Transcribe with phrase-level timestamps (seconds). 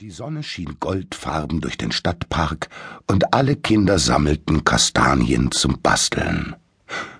[0.00, 2.70] Die Sonne schien goldfarben durch den Stadtpark
[3.06, 6.56] und alle Kinder sammelten Kastanien zum Basteln.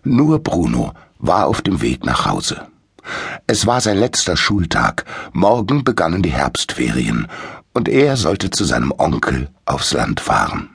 [0.03, 2.68] Nur Bruno war auf dem Weg nach Hause.
[3.46, 5.04] Es war sein letzter Schultag,
[5.34, 7.26] morgen begannen die Herbstferien,
[7.74, 10.70] und er sollte zu seinem Onkel aufs Land fahren.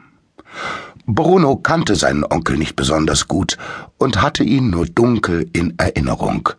[1.07, 3.57] Bruno kannte seinen Onkel nicht besonders gut
[3.97, 6.49] und hatte ihn nur dunkel in Erinnerung.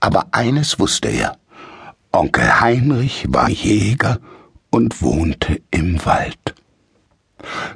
[0.00, 1.38] Aber eines wusste er.
[2.12, 4.18] Onkel Heinrich war Jäger
[4.72, 6.54] und wohnte im Wald.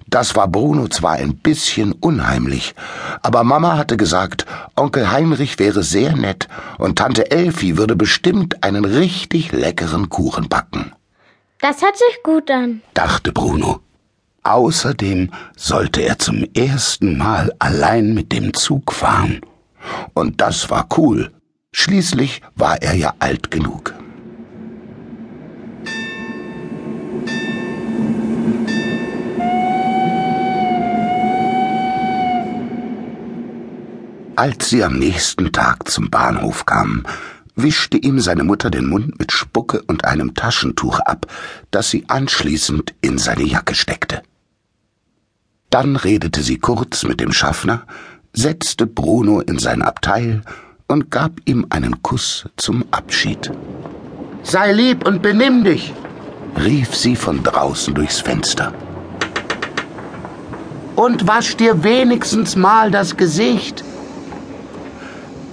[0.08, 2.74] Das war Bruno zwar ein bisschen unheimlich,
[3.22, 4.46] aber Mama hatte gesagt,
[4.76, 10.92] Onkel Heinrich wäre sehr nett und Tante Elfi würde bestimmt einen richtig leckeren Kuchen backen.
[11.60, 13.80] Das hört sich gut an, dachte Bruno.
[14.44, 19.40] Außerdem sollte er zum ersten Mal allein mit dem Zug fahren.
[20.14, 21.32] Und das war cool.
[21.72, 23.92] Schließlich war er ja alt genug.
[34.36, 37.04] Als sie am nächsten Tag zum Bahnhof kamen,
[37.54, 41.26] wischte ihm seine Mutter den Mund mit Spucke und einem Taschentuch ab,
[41.70, 44.20] das sie anschließend in seine Jacke steckte.
[45.70, 47.86] Dann redete sie kurz mit dem Schaffner,
[48.34, 50.42] setzte Bruno in sein Abteil
[50.86, 53.50] und gab ihm einen Kuss zum Abschied.
[54.42, 55.94] Sei lieb und benimm dich,
[56.62, 58.74] rief sie von draußen durchs Fenster.
[60.94, 63.82] Und wasch dir wenigstens mal das Gesicht.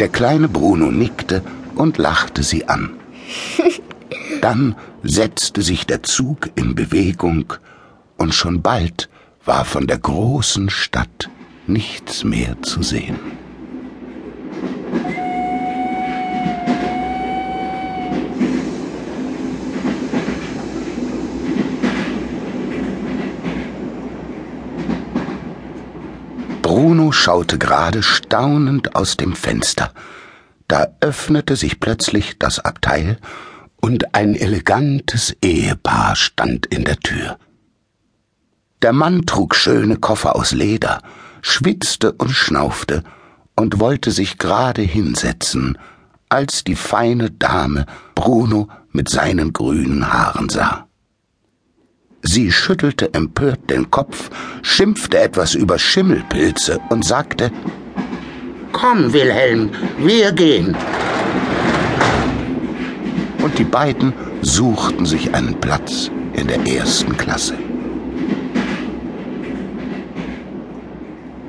[0.04, 1.42] Der kleine Bruno nickte
[1.76, 2.90] und lachte sie an.
[4.42, 7.54] Dann setzte sich der Zug in Bewegung,
[8.18, 9.08] und schon bald
[9.46, 11.30] war von der großen Stadt
[11.68, 13.18] nichts mehr zu sehen.
[26.74, 29.94] Bruno schaute gerade staunend aus dem Fenster.
[30.68, 33.20] Da öffnete sich plötzlich das Abteil
[33.80, 37.38] und ein elegantes Ehepaar stand in der Tür.
[38.82, 41.04] Der Mann trug schöne Koffer aus Leder,
[41.44, 43.04] schwitzte und schnaufte
[43.56, 45.78] und wollte sich gerade hinsetzen,
[46.28, 50.88] als die feine Dame Bruno mit seinen grünen Haaren sah.
[52.34, 54.32] Sie schüttelte empört den Kopf,
[54.64, 57.52] schimpfte etwas über Schimmelpilze und sagte
[58.72, 60.76] Komm, Wilhelm, wir gehen.
[63.44, 67.54] Und die beiden suchten sich einen Platz in der ersten Klasse.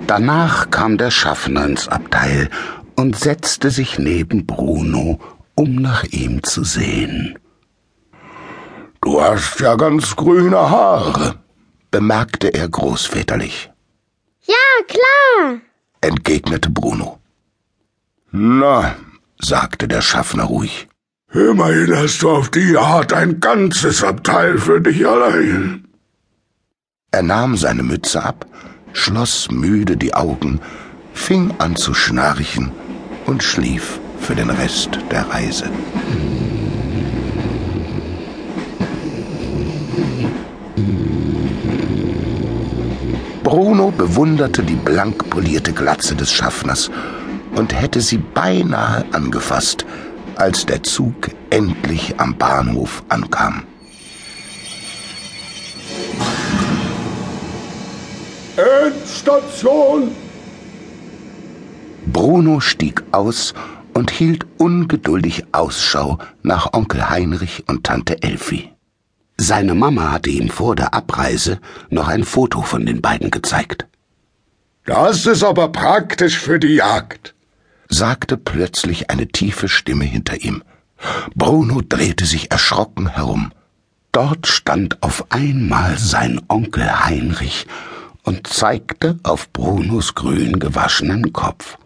[0.06, 2.50] Danach kam der Schaffner ins Abteil
[2.94, 5.18] und setzte sich neben Bruno,
[5.54, 7.38] um nach ihm zu sehen.
[9.24, 11.36] Du hast ja ganz grüne Haare,
[11.90, 13.70] bemerkte er großväterlich.
[14.42, 14.54] Ja,
[14.86, 15.60] klar,
[16.02, 17.18] entgegnete Bruno.
[18.32, 18.96] Na,
[19.40, 20.88] sagte der Schaffner ruhig.
[21.32, 25.88] Immerhin hast du auf die Art ein ganzes Abteil für dich allein.
[27.10, 28.44] Er nahm seine Mütze ab,
[28.92, 30.60] schloss müde die Augen,
[31.14, 32.72] fing an zu schnarchen
[33.24, 35.70] und schlief für den Rest der Reise.
[43.42, 46.90] Bruno bewunderte die blank polierte Glatze des Schaffners
[47.54, 49.86] und hätte sie beinahe angefasst,
[50.36, 53.62] als der Zug endlich am Bahnhof ankam.
[58.56, 60.10] Endstation!
[62.12, 63.54] Bruno stieg aus
[63.92, 68.73] und hielt ungeduldig Ausschau nach Onkel Heinrich und Tante Elfi.
[69.36, 73.86] Seine Mama hatte ihm vor der Abreise noch ein Foto von den beiden gezeigt.
[74.84, 77.34] Das ist aber praktisch für die Jagd,
[77.88, 80.62] sagte plötzlich eine tiefe Stimme hinter ihm.
[81.34, 83.52] Bruno drehte sich erschrocken herum.
[84.12, 87.66] Dort stand auf einmal sein Onkel Heinrich
[88.22, 91.76] und zeigte auf Brunos grün gewaschenen Kopf.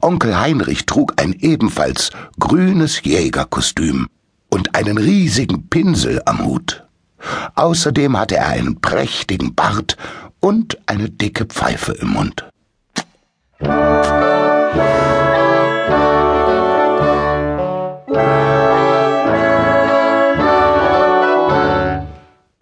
[0.00, 4.08] Onkel Heinrich trug ein ebenfalls grünes Jägerkostüm
[4.54, 6.84] und einen riesigen Pinsel am Hut.
[7.56, 9.96] Außerdem hatte er einen prächtigen Bart
[10.38, 12.44] und eine dicke Pfeife im Mund.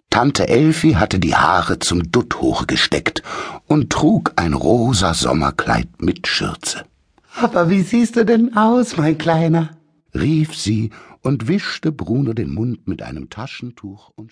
[0.09, 3.21] Tante Elfi hatte die Haare zum Dutt hochgesteckt
[3.67, 6.85] und trug ein rosa Sommerkleid mit Schürze.
[7.39, 9.69] Aber wie siehst du denn aus, mein Kleiner?
[10.15, 10.91] rief sie
[11.23, 14.31] und wischte Bruno den Mund mit einem Taschentuch und